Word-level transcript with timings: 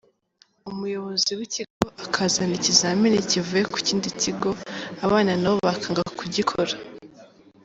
Umuyobozi 0.71 1.31
w’ikigo 1.37 1.85
akazana 2.05 2.53
ikizami 2.59 3.07
kivuye 3.29 3.63
ku 3.71 3.77
kindi 3.87 4.07
kigo 4.21 4.49
abana 5.05 5.31
nabo 5.41 5.57
bakanga 5.67 6.01
kugikora. 6.19 6.73